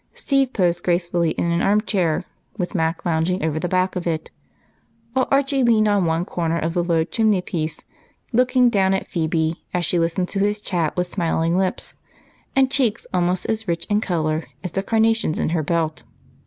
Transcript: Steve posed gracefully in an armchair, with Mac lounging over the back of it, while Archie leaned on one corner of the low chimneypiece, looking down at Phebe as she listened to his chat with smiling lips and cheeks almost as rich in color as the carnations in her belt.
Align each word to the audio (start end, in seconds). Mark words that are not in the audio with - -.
Steve 0.15 0.51
posed 0.51 0.83
gracefully 0.83 1.29
in 1.33 1.51
an 1.51 1.61
armchair, 1.61 2.23
with 2.57 2.73
Mac 2.73 3.05
lounging 3.05 3.45
over 3.45 3.59
the 3.59 3.67
back 3.67 3.95
of 3.95 4.07
it, 4.07 4.31
while 5.13 5.27
Archie 5.29 5.61
leaned 5.63 5.87
on 5.87 6.05
one 6.05 6.25
corner 6.25 6.57
of 6.57 6.73
the 6.73 6.83
low 6.83 7.03
chimneypiece, 7.05 7.83
looking 8.33 8.67
down 8.67 8.95
at 8.95 9.05
Phebe 9.07 9.63
as 9.75 9.85
she 9.85 9.99
listened 9.99 10.27
to 10.29 10.39
his 10.39 10.59
chat 10.59 10.97
with 10.97 11.05
smiling 11.05 11.55
lips 11.55 11.93
and 12.55 12.71
cheeks 12.71 13.05
almost 13.13 13.45
as 13.45 13.67
rich 13.67 13.85
in 13.91 14.01
color 14.01 14.47
as 14.63 14.71
the 14.71 14.81
carnations 14.81 15.37
in 15.37 15.49
her 15.49 15.61
belt. 15.61 16.01